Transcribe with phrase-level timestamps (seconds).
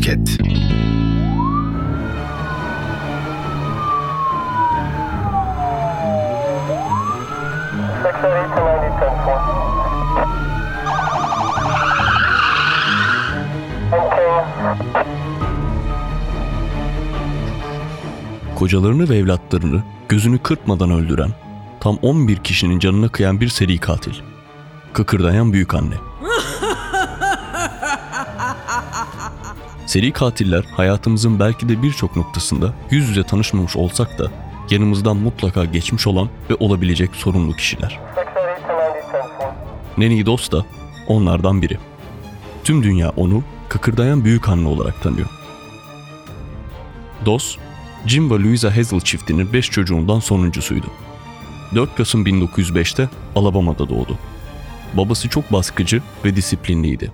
[0.00, 0.38] Wildcat.
[18.54, 21.30] Kocalarını ve evlatlarını gözünü kırpmadan öldüren,
[21.80, 24.14] tam 11 kişinin canına kıyan bir seri katil.
[24.92, 26.09] Kıkırdayan büyük anne.
[29.90, 34.30] Seri katiller hayatımızın belki de birçok noktasında yüz yüze tanışmamış olsak da
[34.70, 38.00] yanımızdan mutlaka geçmiş olan ve olabilecek sorumlu kişiler.
[39.98, 40.64] Neni Dost da
[41.06, 41.78] onlardan biri.
[42.64, 45.28] Tüm dünya onu kıkırdayan büyük anne olarak tanıyor.
[47.26, 47.56] Doss,
[48.06, 50.86] Jim ve Louisa Hazel çiftinin 5 çocuğundan sonuncusuydu.
[51.74, 54.18] 4 Kasım 1905'te Alabama'da doğdu.
[54.94, 57.12] Babası çok baskıcı ve disiplinliydi.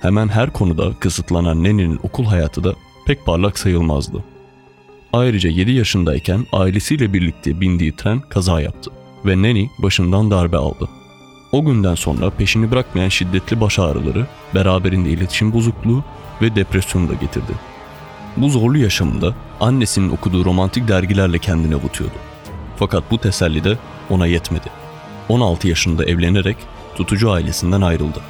[0.00, 2.74] Hemen her konuda kısıtlanan Neni'nin okul hayatı da
[3.06, 4.24] pek parlak sayılmazdı.
[5.12, 8.90] Ayrıca 7 yaşındayken ailesiyle birlikte bindiği tren kaza yaptı
[9.26, 10.88] ve Neni başından darbe aldı.
[11.52, 16.04] O günden sonra peşini bırakmayan şiddetli baş ağrıları, beraberinde iletişim bozukluğu
[16.42, 17.52] ve depresyonu da getirdi.
[18.36, 22.14] Bu zorlu yaşamında annesinin okuduğu romantik dergilerle kendini avutuyordu.
[22.76, 23.78] Fakat bu teselli de
[24.10, 24.66] ona yetmedi.
[25.28, 26.56] 16 yaşında evlenerek
[26.96, 28.20] tutucu ailesinden ayrıldı.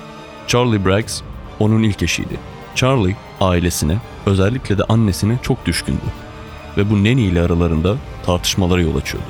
[0.46, 1.22] Charlie Braggs
[1.60, 2.36] onun ilk eşiydi.
[2.74, 6.00] Charlie ailesine, özellikle de annesine çok düşkündü.
[6.76, 9.28] Ve bu Neni ile aralarında tartışmalara yol açıyordu.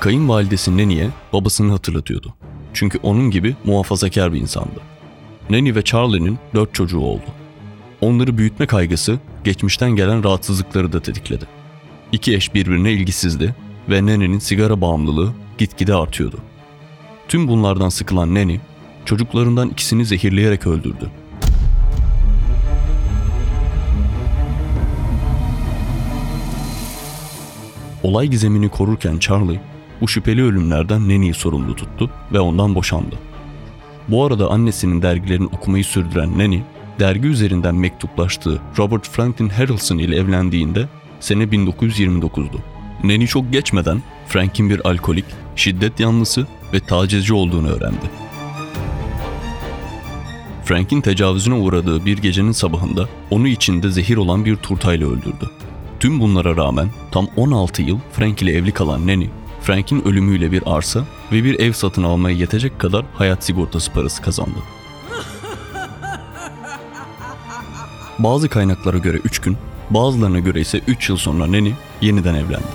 [0.00, 2.34] Kayınvalidesi Neni'ye babasını hatırlatıyordu.
[2.74, 4.80] Çünkü onun gibi muhafazakar bir insandı.
[5.50, 7.24] Neni ve Charlie'nin dört çocuğu oldu.
[8.00, 11.44] Onları büyütme kaygısı geçmişten gelen rahatsızlıkları da tetikledi.
[12.12, 13.54] İki eş birbirine ilgisizdi
[13.88, 16.36] ve Neni'nin sigara bağımlılığı gitgide artıyordu.
[17.28, 18.60] Tüm bunlardan sıkılan Neni,
[19.04, 21.10] çocuklarından ikisini zehirleyerek öldürdü.
[28.02, 29.60] Olay gizemini korurken Charlie,
[30.00, 33.18] bu şüpheli ölümlerden Neni'yi sorumlu tuttu ve ondan boşandı.
[34.08, 36.62] Bu arada annesinin dergilerini okumayı sürdüren Neni,
[37.00, 40.88] dergi üzerinden mektuplaştığı Robert Franklin Harrelson ile evlendiğinde
[41.20, 42.58] sene 1929'du.
[43.04, 45.24] Neni çok geçmeden Frank'in bir alkolik,
[45.56, 48.10] şiddet yanlısı ve tacizci olduğunu öğrendi.
[50.64, 55.50] Frank'in tecavüzüne uğradığı bir gecenin sabahında onu içinde zehir olan bir turtayla öldürdü.
[56.02, 59.30] Tüm bunlara rağmen tam 16 yıl Frank ile evli kalan Neni,
[59.60, 64.58] Frank'in ölümüyle bir arsa ve bir ev satın almaya yetecek kadar hayat sigortası parası kazandı.
[68.18, 69.56] Bazı kaynaklara göre 3 gün,
[69.90, 72.72] bazılarına göre ise 3 yıl sonra Neni yeniden evlendi.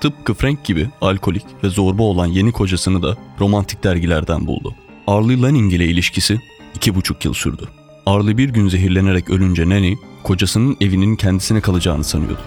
[0.00, 4.74] Tıpkı Frank gibi alkolik ve zorba olan yeni kocasını da romantik dergilerden buldu.
[5.06, 6.40] Arlie Lanning ile ilişkisi
[6.74, 7.68] iki buçuk yıl sürdü.
[8.06, 12.42] Arlie bir gün zehirlenerek ölünce Nanny, kocasının evinin kendisine kalacağını sanıyordu.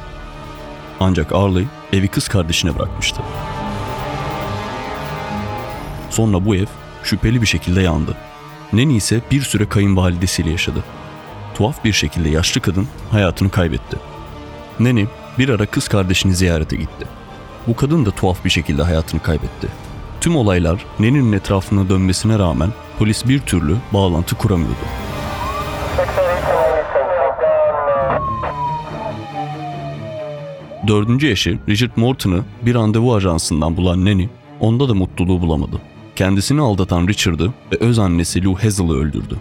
[1.00, 3.22] Ancak Arlie evi kız kardeşine bırakmıştı.
[6.09, 6.66] Sonra bu ev
[7.03, 8.18] şüpheli bir şekilde yandı.
[8.74, 10.84] Nanny ise bir süre kayınvalidesiyle yaşadı.
[11.56, 13.97] Tuhaf bir şekilde yaşlı kadın hayatını kaybetti.
[14.80, 15.06] Nanny
[15.40, 17.06] bir ara kız kardeşini ziyarete gitti.
[17.68, 19.68] Bu kadın da tuhaf bir şekilde hayatını kaybetti.
[20.22, 25.03] Tüm olaylar Nanny'nin etrafına dönmesine rağmen polis bir türlü bağlantı kuramıyordu.
[30.87, 34.27] Dördüncü eşi Richard Morton'ı bir randevu ajansından bulan Nanny,
[34.59, 35.81] onda da mutluluğu bulamadı.
[36.15, 39.37] Kendisini aldatan Richard'ı ve öz annesi Lou Hazel'ı öldürdü.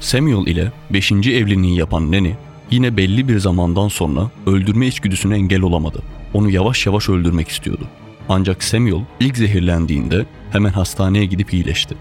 [0.00, 1.12] Samuel ile 5.
[1.12, 2.32] evliliğini yapan Nanny,
[2.70, 6.02] yine belli bir zamandan sonra öldürme içgüdüsüne engel olamadı.
[6.34, 7.84] Onu yavaş yavaş öldürmek istiyordu.
[8.32, 11.94] Ancak Samuel ilk zehirlendiğinde hemen hastaneye gidip iyileşti.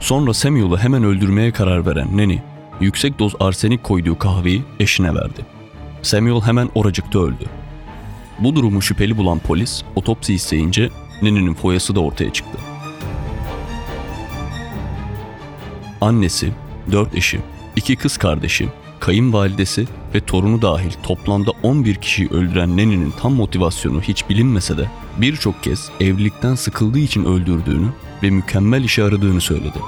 [0.00, 2.38] Sonra Samuel'ı hemen öldürmeye karar veren Nanny,
[2.80, 5.46] yüksek doz arsenik koyduğu kahveyi eşine verdi.
[6.02, 7.44] Samuel hemen oracıkta öldü.
[8.38, 10.90] Bu durumu şüpheli bulan polis otopsi isteyince
[11.22, 12.58] Nanny'nin foyası da ortaya çıktı.
[16.00, 16.52] Annesi,
[16.92, 17.40] dört eşi,
[17.76, 18.68] iki kız kardeşi,
[19.02, 25.62] kayınvalidesi ve torunu dahil toplamda 11 kişiyi öldüren Nanny'nin tam motivasyonu hiç bilinmese de birçok
[25.62, 27.86] kez evlilikten sıkıldığı için öldürdüğünü
[28.22, 29.78] ve mükemmel işe aradığını söyledi.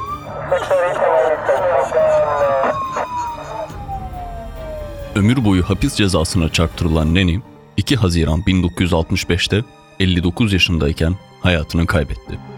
[5.15, 7.39] Ömür boyu hapis cezasına çarptırılan Nanny,
[7.77, 9.65] 2 Haziran 1965'te
[10.01, 12.54] 59 yaşındayken hayatını kaybetti.